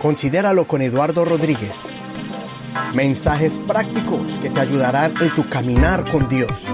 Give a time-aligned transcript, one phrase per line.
[0.00, 1.86] Considéralo con Eduardo Rodríguez.
[2.94, 6.66] Mensajes prácticos que te ayudarán en tu caminar con Dios.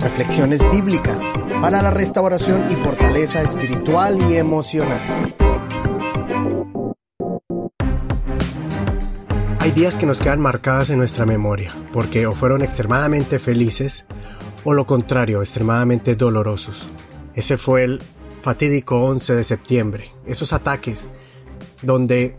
[0.00, 1.28] Reflexiones bíblicas
[1.60, 5.00] para la restauración y fortaleza espiritual y emocional.
[9.60, 14.04] Hay días que nos quedan marcadas en nuestra memoria porque o fueron extremadamente felices
[14.64, 16.88] o lo contrario, extremadamente dolorosos.
[17.36, 18.02] Ese fue el
[18.42, 20.10] fatídico 11 de septiembre.
[20.26, 21.06] Esos ataques
[21.82, 22.38] donde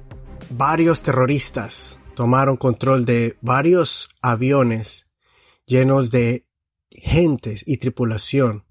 [0.49, 5.07] varios terroristas tomaron control de varios aviones
[5.65, 6.45] llenos de
[6.91, 8.65] gentes y tripulación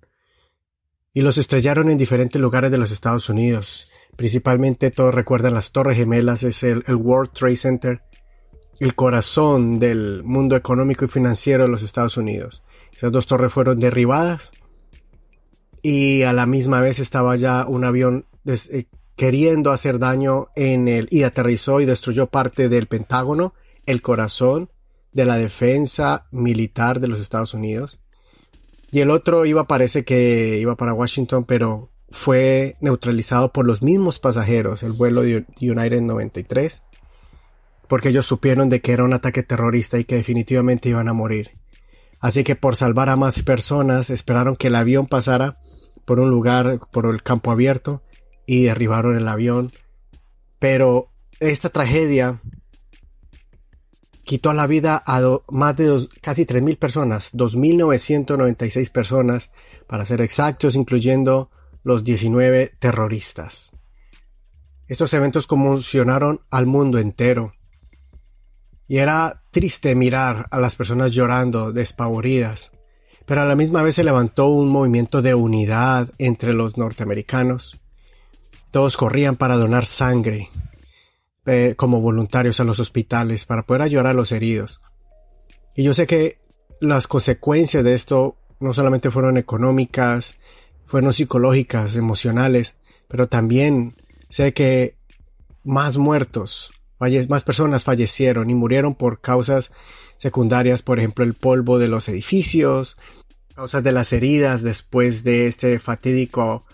[1.14, 3.90] y los estrellaron en diferentes lugares de los Estados Unidos.
[4.16, 8.02] Principalmente todos recuerdan las Torres Gemelas, es el, World Trade Center,
[8.80, 12.62] el corazón del mundo económico y financiero de los Estados Unidos.
[12.94, 14.52] Esas dos torres fueron derribadas
[15.82, 18.86] y a la misma vez estaba ya un avión eh,
[19.22, 23.54] queriendo hacer daño en el y aterrizó y destruyó parte del Pentágono,
[23.86, 24.68] el corazón
[25.12, 28.00] de la defensa militar de los Estados Unidos.
[28.90, 34.18] Y el otro iba, parece que iba para Washington, pero fue neutralizado por los mismos
[34.18, 36.82] pasajeros, el vuelo de United 93,
[37.86, 41.52] porque ellos supieron de que era un ataque terrorista y que definitivamente iban a morir.
[42.18, 45.60] Así que por salvar a más personas esperaron que el avión pasara
[46.04, 48.02] por un lugar, por el campo abierto,
[48.46, 49.72] y derribaron el avión.
[50.58, 52.40] Pero esta tragedia
[54.24, 59.50] quitó la vida a más de dos, casi 3.000 personas, 2.996 personas,
[59.86, 61.50] para ser exactos, incluyendo
[61.82, 63.72] los 19 terroristas.
[64.88, 67.54] Estos eventos conmocionaron al mundo entero.
[68.86, 72.72] Y era triste mirar a las personas llorando, despavoridas,
[73.26, 77.80] pero a la misma vez se levantó un movimiento de unidad entre los norteamericanos
[78.72, 80.50] todos corrían para donar sangre
[81.46, 84.80] eh, como voluntarios a los hospitales para poder ayudar a los heridos.
[85.76, 86.38] Y yo sé que
[86.80, 90.36] las consecuencias de esto no solamente fueron económicas,
[90.86, 92.76] fueron psicológicas, emocionales,
[93.08, 93.94] pero también
[94.28, 94.96] sé que
[95.64, 96.72] más muertos,
[97.28, 99.70] más personas fallecieron y murieron por causas
[100.16, 102.96] secundarias, por ejemplo, el polvo de los edificios,
[103.54, 106.64] causas de las heridas después de este fatídico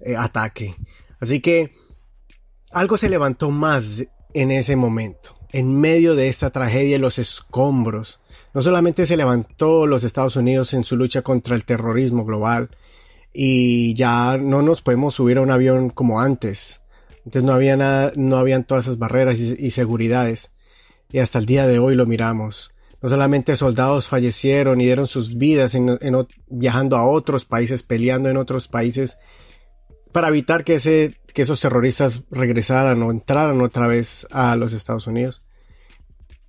[0.00, 0.74] eh, ataque.
[1.22, 1.72] Así que
[2.72, 8.18] algo se levantó más en ese momento, en medio de esta tragedia y los escombros.
[8.54, 12.70] No solamente se levantó los Estados Unidos en su lucha contra el terrorismo global
[13.32, 16.80] y ya no nos podemos subir a un avión como antes.
[17.24, 20.50] Antes no había nada, no habían todas esas barreras y, seguridades.
[21.12, 22.72] Y hasta el día de hoy lo miramos.
[23.00, 25.76] No solamente soldados fallecieron y dieron sus vidas
[26.48, 29.18] viajando a otros países, peleando en otros países
[30.12, 35.06] para evitar que, ese, que esos terroristas regresaran o entraran otra vez a los Estados
[35.06, 35.42] Unidos.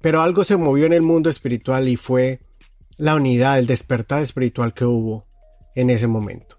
[0.01, 2.39] Pero algo se movió en el mundo espiritual y fue
[2.97, 5.25] la unidad, el despertar espiritual que hubo
[5.75, 6.57] en ese momento.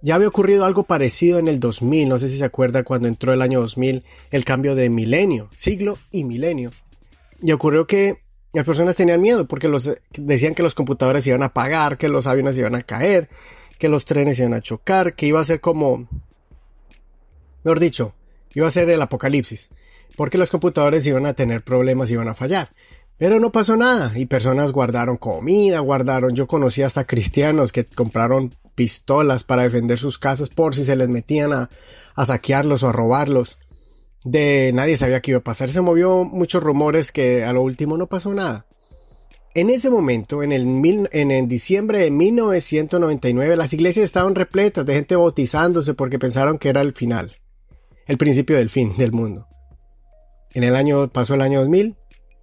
[0.00, 3.32] Ya había ocurrido algo parecido en el 2000, no sé si se acuerda cuando entró
[3.32, 6.70] el año 2000, el cambio de milenio, siglo y milenio.
[7.40, 8.18] Y ocurrió que
[8.52, 12.26] las personas tenían miedo porque los, decían que los computadores iban a apagar, que los
[12.26, 13.28] aviones iban a caer,
[13.78, 16.06] que los trenes iban a chocar, que iba a ser como
[17.64, 18.14] Mejor dicho,
[18.54, 19.70] iba a ser el apocalipsis,
[20.16, 22.68] porque los computadores iban a tener problemas, iban a fallar.
[23.16, 28.54] Pero no pasó nada y personas guardaron comida, guardaron, yo conocí hasta cristianos que compraron
[28.74, 31.70] pistolas para defender sus casas por si se les metían a,
[32.24, 33.58] saquearlos o a robarlos.
[34.24, 35.70] De nadie sabía qué iba a pasar.
[35.70, 38.66] Se movió muchos rumores que a lo último no pasó nada.
[39.54, 44.94] En ese momento, en el, en el diciembre de 1999, las iglesias estaban repletas de
[44.94, 47.36] gente bautizándose porque pensaron que era el final
[48.06, 49.46] el principio del fin del mundo.
[50.52, 51.96] En el año pasó el año 2000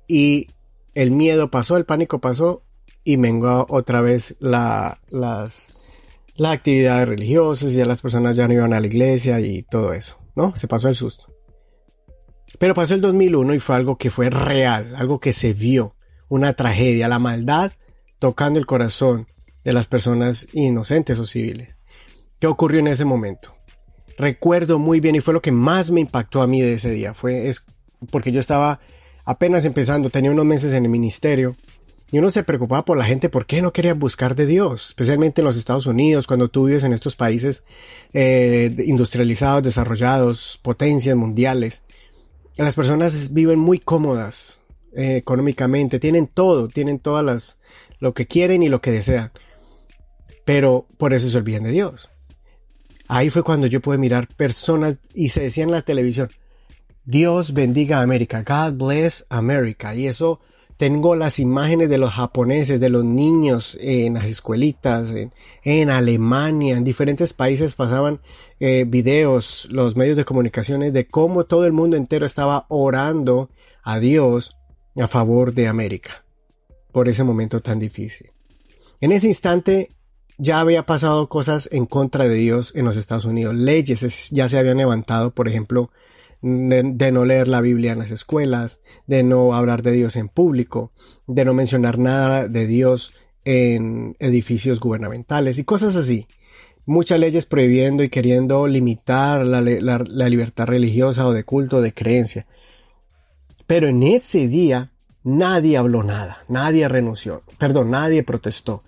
[0.08, 0.48] y
[0.96, 2.64] el miedo pasó, el pánico pasó
[3.04, 5.70] y mengó otra vez la, las,
[6.36, 10.18] las actividades religiosas, ya las personas ya no iban a la iglesia y todo eso,
[10.36, 10.56] ¿no?
[10.56, 11.28] Se pasó el susto.
[12.60, 15.96] Pero pasó el 2001 y fue algo que fue real, algo que se vio,
[16.28, 17.72] una tragedia, la maldad
[18.20, 19.28] tocando el corazón
[19.64, 21.78] de las personas inocentes o civiles.
[22.40, 23.56] ¿Qué ocurrió en ese momento?
[24.22, 27.14] Recuerdo muy bien y fue lo que más me impactó a mí de ese día.
[27.14, 27.66] Fue es
[28.10, 28.80] porque yo estaba
[29.26, 31.56] apenas empezando, tenía unos meses en el ministerio
[32.12, 34.90] y uno se preocupaba por la gente, ¿por qué no querían buscar de Dios?
[34.90, 37.64] Especialmente en los Estados Unidos, cuando tú vives en estos países
[38.14, 41.84] eh, industrializados, desarrollados, potencias mundiales.
[42.58, 44.60] Las personas viven muy cómodas
[44.94, 47.58] eh, económicamente, tienen todo, tienen todas las,
[48.00, 49.32] lo que quieren y lo que desean.
[50.44, 52.10] Pero por eso se olvidan de Dios.
[53.14, 56.30] Ahí fue cuando yo pude mirar personas y se decía en la televisión,
[57.04, 58.42] Dios bendiga a América.
[58.48, 59.94] God bless America.
[59.94, 60.40] Y eso
[60.78, 65.12] tengo las imágenes de los japoneses, de los niños en las escuelitas,
[65.66, 68.22] en, Alemania, en diferentes países pasaban
[68.62, 73.50] eh, videos, los medios de comunicaciones de cómo todo el mundo entero estaba orando
[73.84, 74.56] a Dios
[74.96, 76.24] a favor de América
[76.94, 78.32] por ese momento tan difícil.
[79.02, 79.92] En ese instante
[80.42, 83.56] ya había pasado cosas en contra de Dios en los Estados Unidos.
[83.56, 85.92] Leyes ya se habían levantado, por ejemplo,
[86.42, 90.92] de, no leer la Biblia en las escuelas, de no hablar de Dios en público,
[91.28, 93.14] de no mencionar nada de Dios
[93.46, 96.26] en edificios gubernamentales y cosas así.
[96.88, 102.48] Muchas leyes prohibiendo y queriendo limitar la, la libertad religiosa o de culto, de creencia.
[103.68, 104.92] Pero en ese día
[105.24, 108.84] nadie habló nada, nadie renunció, perdón, nadie protestó.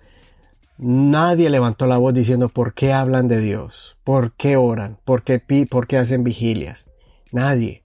[0.76, 5.40] Nadie levantó la voz diciendo por qué hablan de Dios, por qué oran, por qué,
[5.70, 6.88] por qué hacen vigilias.
[7.30, 7.84] Nadie.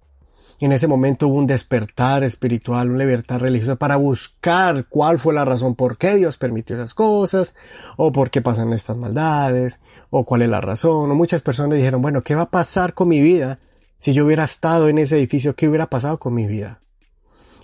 [0.60, 5.46] En ese momento hubo un despertar espiritual, una libertad religiosa para buscar cuál fue la
[5.46, 7.54] razón por qué Dios permitió esas cosas,
[7.96, 11.16] o por qué pasan estas maldades, o cuál es la razón.
[11.16, 13.60] Muchas personas dijeron, bueno, ¿qué va a pasar con mi vida
[14.00, 15.56] si yo hubiera estado en ese edificio?
[15.56, 16.82] ¿Qué hubiera pasado con mi vida?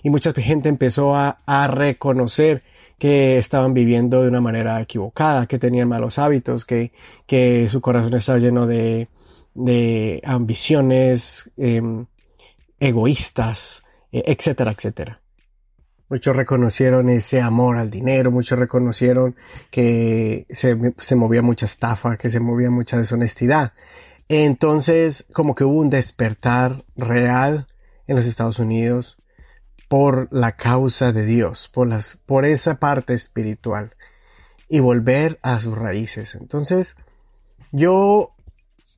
[0.04, 2.62] Y mucha gente empezó a reconocer
[2.98, 6.92] que estaban viviendo de una manera equivocada, que tenían malos hábitos, que,
[7.26, 9.08] que su corazón estaba lleno de,
[9.54, 12.06] de ambiciones em,
[12.80, 13.82] egoístas,
[14.12, 15.20] e, etcétera, etcétera.
[16.08, 19.34] Muchos reconocieron ese amor al dinero, muchos reconocieron
[19.70, 23.72] que se, se, movía mucha estafa, que se movía mucha deshonestidad.
[24.28, 27.66] Entonces, como que hubo un despertar real
[28.06, 29.16] en los Estados Unidos
[29.88, 33.94] por la causa de Dios, por las, por esa parte espiritual
[34.68, 36.34] y volver a sus raíces.
[36.34, 36.96] Entonces,
[37.72, 38.34] yo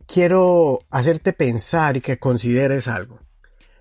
[0.06, 3.20] quiero hacerte pensar y que consideres algo.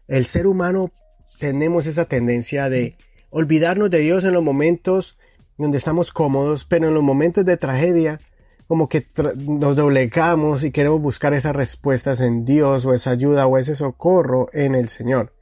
[0.08, 0.92] El ser humano
[1.40, 2.98] tenemos esa tendencia de
[3.30, 5.18] olvidarnos de Dios en los momentos
[5.58, 8.20] donde estamos cómodos, pero en los momentos de tragedia,
[8.68, 9.08] como que
[9.38, 14.50] nos doblegamos y queremos buscar esas respuestas en Dios o esa ayuda o ese socorro
[14.54, 15.34] en el Señor.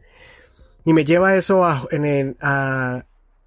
[0.86, 1.84] Y me lleva eso a,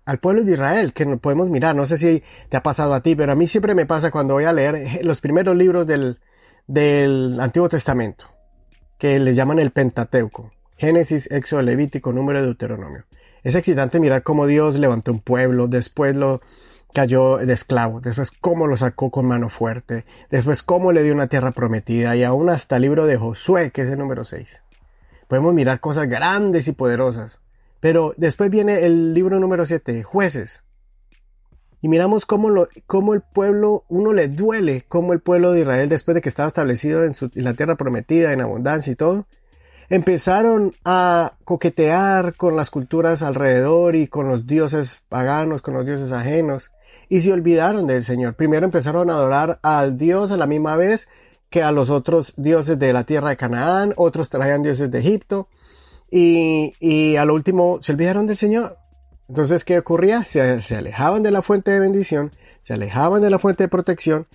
[0.04, 1.76] al pueblo de Israel, que podemos mirar.
[1.76, 4.34] No sé si te ha pasado a ti, pero a mí siempre me pasa cuando
[4.34, 6.18] voy a leer los primeros libros del,
[6.66, 8.26] del Antiguo Testamento,
[8.98, 13.04] que le llaman el Pentateuco, Génesis, Éxodo, Levítico, Número de Deuteronomio.
[13.44, 16.40] Es excitante mirar cómo Dios levantó un pueblo, después lo
[16.92, 21.28] cayó de esclavo, después cómo lo sacó con mano fuerte, después cómo le dio una
[21.28, 24.64] tierra prometida y aún hasta el libro de Josué, que es el número 6.
[25.28, 27.40] Podemos mirar cosas grandes y poderosas.
[27.80, 30.64] Pero después viene el libro número 7, jueces,
[31.80, 36.16] y miramos cómo, cómo el pueblo, uno le duele cómo el pueblo de Israel, después
[36.16, 39.26] de que estaba establecido en, en la tierra prometida, en abundancia y todo,
[39.88, 46.10] empezaron a coquetear con las culturas alrededor y con los dioses paganos, con los dioses
[46.10, 46.72] ajenos,
[47.08, 48.34] y se olvidaron del Señor.
[48.34, 51.08] Primero empezaron a adorar al Dios a la misma vez
[51.50, 55.48] que a los otros dioses de la tierra de Canaán, otros traían dioses de Egipto,
[56.10, 58.78] y, y a lo último se olvidaron del Señor.
[59.28, 60.24] Entonces, ¿qué ocurría?
[60.24, 64.26] Se, se, alejaban de la fuente de bendición, se alejaban de la fuente de protección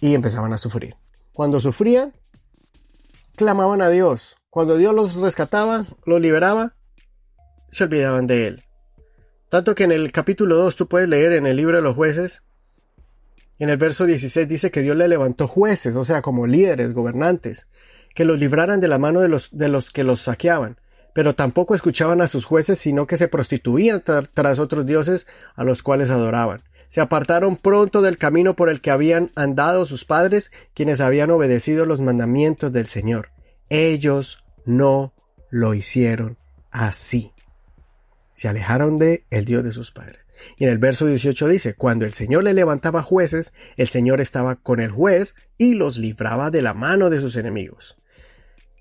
[0.00, 0.96] y empezaban a sufrir.
[1.32, 2.12] Cuando sufrían,
[3.36, 4.38] clamaban a Dios.
[4.50, 6.74] Cuando Dios los rescataba, los liberaba,
[7.68, 8.64] se olvidaban de Él.
[9.48, 12.42] Tanto que en el capítulo 2 tú puedes leer en el libro de los jueces,
[13.60, 17.68] en el verso 16 dice que Dios le levantó jueces, o sea, como líderes, gobernantes,
[18.14, 20.76] que los libraran de la mano de los, de los que los saqueaban
[21.12, 25.82] pero tampoco escuchaban a sus jueces, sino que se prostituían tras otros dioses a los
[25.82, 26.62] cuales adoraban.
[26.88, 31.86] Se apartaron pronto del camino por el que habían andado sus padres, quienes habían obedecido
[31.86, 33.30] los mandamientos del Señor.
[33.68, 35.12] Ellos no
[35.50, 36.36] lo hicieron
[36.72, 37.32] así.
[38.34, 40.19] Se alejaron de el Dios de sus padres.
[40.56, 44.56] Y en el verso 18 dice, cuando el Señor le levantaba jueces, el Señor estaba
[44.56, 47.96] con el juez y los libraba de la mano de sus enemigos.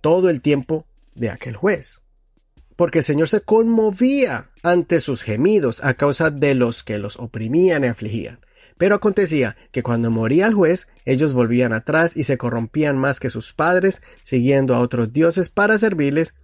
[0.02, 0.86] Todo el tiempo
[1.16, 2.02] de aquel juez
[2.80, 7.84] porque el Señor se conmovía ante sus gemidos a causa de los que los oprimían
[7.84, 8.40] y afligían.
[8.78, 13.30] Pero acontecía que cuando moría el juez, ellos volvían atrás y se corrompían más que
[13.30, 16.36] sus padres, siguiendo a otros dioses para servirles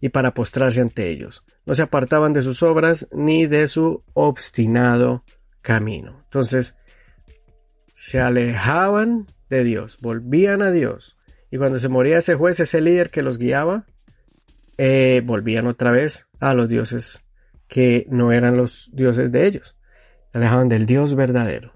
[0.00, 1.42] y para postrarse ante ellos.
[1.66, 5.24] No se apartaban de sus obras ni de su obstinado
[5.62, 6.20] camino.
[6.24, 6.76] Entonces,
[7.92, 11.16] se alejaban de Dios, volvían a Dios.
[11.50, 13.84] Y cuando se moría ese juez, ese líder que los guiaba,
[14.78, 17.22] eh, volvían otra vez a los dioses
[17.68, 19.74] que no eran los dioses de ellos.
[20.32, 21.72] Se alejaban del Dios verdadero.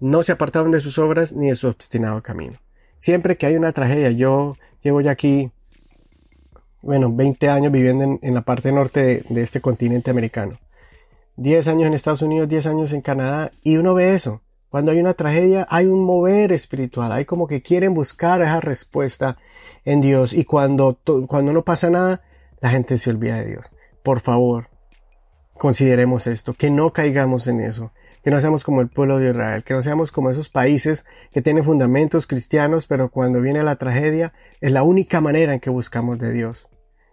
[0.00, 2.58] No se apartaban de sus obras ni de su obstinado camino.
[2.98, 5.50] Siempre que hay una tragedia, yo llevo ya aquí
[6.82, 10.58] bueno, 20 años viviendo en, la parte norte de, de, este continente americano.
[11.36, 14.42] 10 años en Estados Unidos, 10 años en Canadá, y uno ve eso.
[14.70, 19.38] Cuando hay una tragedia, hay un mover espiritual, hay como que quieren buscar esa respuesta
[19.84, 22.20] en Dios, y cuando, cuando no pasa nada,
[22.60, 23.70] la gente se olvida de Dios.
[24.02, 24.68] Por favor,
[25.54, 29.64] consideremos esto, que no caigamos en eso, que no seamos como el pueblo de Israel,
[29.64, 34.32] que no seamos como esos países que tienen fundamentos cristianos, pero cuando viene la tragedia
[34.60, 36.68] es la única manera en que buscamos de Dios.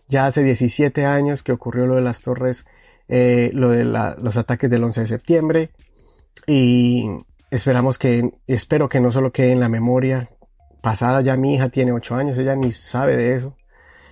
[0.08, 2.66] Ya hace 17 años que ocurrió lo de las torres,
[3.08, 5.72] eh, lo de los ataques del 11 de septiembre
[6.48, 7.06] y
[7.52, 10.30] esperamos que, espero que no solo quede en la memoria
[10.82, 13.56] pasada, ya mi hija tiene 8 años, ella ni sabe de eso,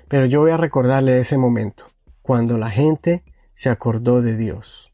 [0.08, 1.86] pero yo voy a recordarle ese momento,
[2.22, 3.24] cuando la gente
[3.54, 4.92] se acordó de Dios,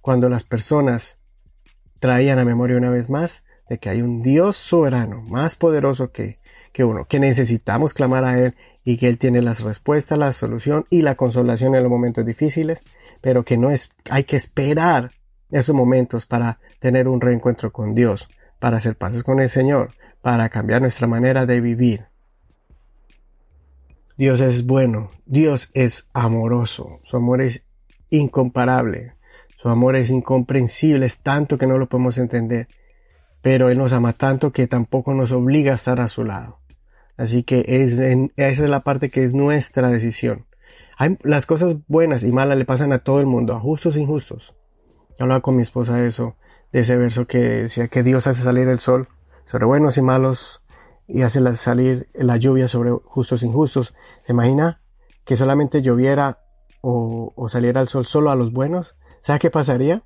[0.00, 1.21] cuando las personas
[2.02, 6.40] traían a memoria una vez más de que hay un Dios soberano, más poderoso que,
[6.72, 10.84] que uno, que necesitamos clamar a Él y que Él tiene las respuestas, la solución
[10.90, 12.82] y la consolación en los momentos difíciles,
[13.20, 15.12] pero que no es, hay que esperar
[15.52, 18.28] esos momentos para tener un reencuentro con Dios,
[18.58, 19.92] para hacer pasos con el Señor,
[20.22, 22.06] para cambiar nuestra manera de vivir.
[24.16, 27.64] Dios es bueno, Dios es amoroso, su amor es
[28.10, 29.14] incomparable.
[29.62, 32.66] Su amor es incomprensible, es tanto que no lo podemos entender.
[33.42, 36.58] Pero Él nos ama tanto que tampoco nos obliga a estar a su lado.
[37.16, 40.46] Así que es esa es la parte que es nuestra decisión.
[40.98, 44.00] Hay, las cosas buenas y malas le pasan a todo el mundo, a justos e
[44.00, 44.56] injustos.
[45.20, 46.34] Hablaba con mi esposa de eso,
[46.72, 49.06] de ese verso que decía que Dios hace salir el sol
[49.44, 50.60] sobre buenos y malos
[51.06, 53.94] y hace salir la lluvia sobre justos e injustos.
[54.26, 54.80] ¿Se imagina
[55.24, 56.40] que solamente lloviera
[56.80, 58.96] o saliera el sol solo a los buenos?
[59.22, 60.02] ¿Sabes qué pasaría?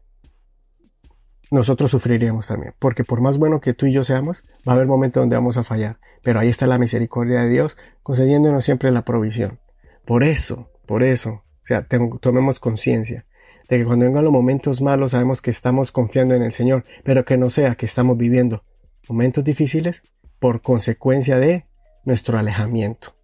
[1.51, 4.87] Nosotros sufriríamos también, porque por más bueno que tú y yo seamos, va a haber
[4.87, 9.07] momentos donde vamos a fallar, pero ahí está la misericordia de Dios concediéndonos siempre la
[9.07, 9.59] provisión.
[10.05, 11.87] Por eso, por eso, o sea,
[12.21, 13.25] tomemos conciencia
[13.71, 17.25] de que cuando vengan los momentos malos sabemos que estamos confiando en el Señor, pero
[17.25, 18.65] que no sea que estamos viviendo
[19.09, 20.03] momentos difíciles
[20.39, 21.65] por consecuencia de
[22.05, 23.15] nuestro alejamiento,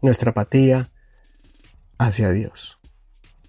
[0.00, 0.90] nuestra apatía
[1.98, 2.78] hacia Dios.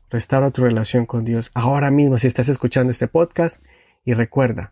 [0.09, 3.61] Restaura tu relación con Dios ahora mismo si estás escuchando este podcast
[4.05, 4.71] y recuerda,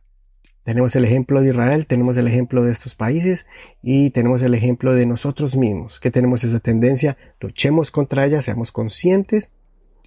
[0.64, 3.46] tenemos el ejemplo de Israel, tenemos el ejemplo de estos países
[3.84, 8.72] y tenemos el ejemplo de nosotros mismos, que tenemos esa tendencia, luchemos contra ella, seamos
[8.72, 9.52] conscientes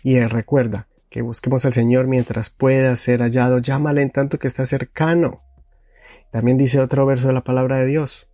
[0.02, 4.64] y recuerda que busquemos al Señor mientras pueda ser hallado, llámale en tanto que está
[4.64, 5.42] cercano.
[6.32, 8.28] También dice otro verso de la palabra de Dios,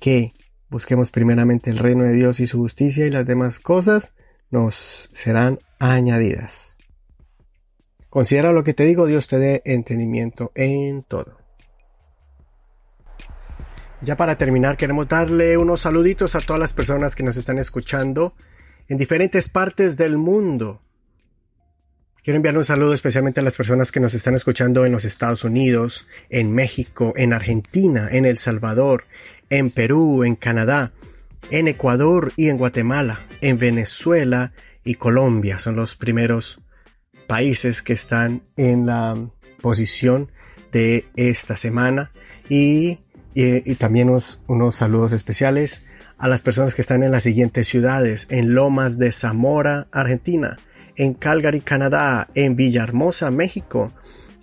[0.00, 0.34] que
[0.68, 4.12] busquemos primeramente el reino de Dios y su justicia y las demás cosas
[4.50, 6.78] nos serán añadidas.
[8.08, 11.38] Considera lo que te digo, Dios te dé entendimiento en todo.
[14.02, 18.34] Ya para terminar, queremos darle unos saluditos a todas las personas que nos están escuchando
[18.88, 20.82] en diferentes partes del mundo.
[22.22, 25.44] Quiero enviar un saludo especialmente a las personas que nos están escuchando en los Estados
[25.44, 29.04] Unidos, en México, en Argentina, en El Salvador,
[29.48, 30.92] en Perú, en Canadá,
[31.50, 34.52] en Ecuador y en Guatemala, en Venezuela
[34.84, 35.58] y Colombia.
[35.58, 36.60] Son los primeros
[37.26, 39.16] países que están en la
[39.60, 40.30] posición
[40.72, 42.12] de esta semana.
[42.48, 42.98] Y,
[43.78, 45.84] también unos, unos saludos especiales
[46.18, 50.58] a las personas que están en las siguientes ciudades, en Lomas de Zamora, Argentina,
[50.96, 53.92] en Calgary, Canadá, en Villahermosa, México,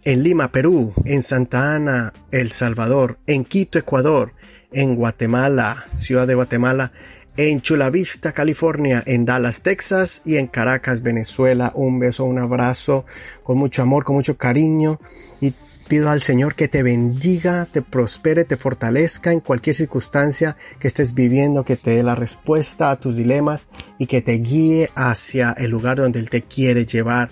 [0.04, 4.34] en Lima, Perú, en Santa Ana, El Salvador, en Quito, Ecuador,
[4.72, 6.94] en Guatemala, ciudad de Guatemala,
[7.38, 11.72] en Chula Vista, California, en Dallas, Texas y en Caracas, Venezuela.
[11.76, 13.06] Un beso, un abrazo
[13.44, 15.00] con mucho amor, con mucho cariño
[15.40, 15.54] y
[15.88, 21.14] pido al Señor que te bendiga, te prospere, te fortalezca en cualquier circunstancia que estés
[21.14, 23.68] viviendo, que te dé la respuesta a tus dilemas
[24.00, 27.30] y que te guíe hacia el lugar donde Él te quiere llevar.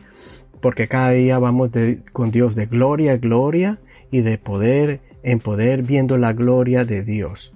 [0.61, 1.71] Porque cada día vamos
[2.13, 3.79] con Dios de gloria a gloria
[4.11, 7.54] y de poder en poder viendo la gloria de Dios.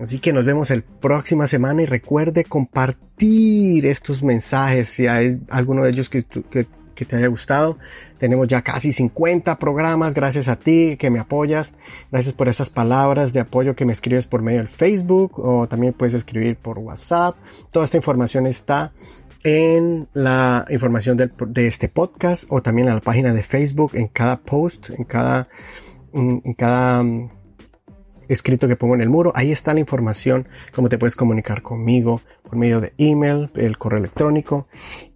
[0.00, 5.84] Así que nos vemos el próxima semana y recuerde compartir estos mensajes si hay alguno
[5.84, 7.78] de ellos que, te haya gustado.
[8.18, 11.72] Tenemos ya casi 50 programas gracias a ti que me apoyas.
[12.10, 15.94] Gracias por esas palabras de apoyo que me escribes por medio del Facebook o también
[15.94, 17.36] puedes escribir por WhatsApp.
[17.72, 18.92] Toda esta información está
[19.44, 24.38] en la información de este podcast o también en la página de Facebook, en cada
[24.38, 25.48] post, en cada
[26.12, 27.30] en cada mm,
[28.32, 29.32] escrito que pongo en el muro.
[29.34, 33.98] Ahí está la información, cómo te puedes comunicar conmigo por medio de email, el correo
[33.98, 34.66] electrónico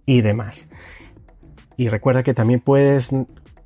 [0.07, 0.69] y demás.
[1.77, 3.13] Y recuerda que también puedes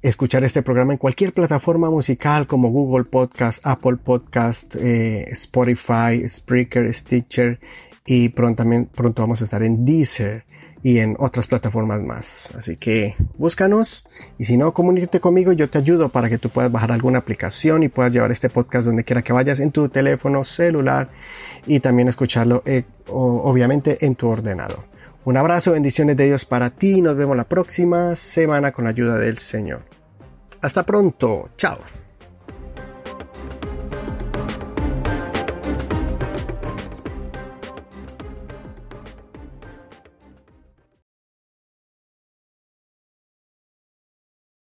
[0.03, 6.93] escuchar este programa en cualquier plataforma musical como Google Podcast, Apple Podcast, eh, Spotify, Spreaker,
[6.95, 7.59] Stitcher
[8.07, 10.45] y pronto, también, pronto vamos a estar en Deezer
[10.83, 12.53] y en otras plataformas más.
[12.57, 14.05] Así que búscanos
[14.39, 17.83] y si no, comunícate conmigo, yo te ayudo para que tú puedas bajar alguna aplicación
[17.83, 21.11] y puedas llevar este podcast donde quiera que vayas en tu teléfono celular
[21.67, 24.85] y también escucharlo eh, obviamente en tu ordenador.
[25.25, 27.03] Un abrazo, bendiciones de Dios para ti.
[27.03, 29.83] Nos vemos la próxima semana con la ayuda del Señor.
[30.63, 31.51] Hasta pronto.
[31.57, 32.08] Chao.